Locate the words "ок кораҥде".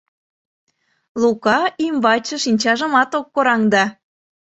3.19-3.83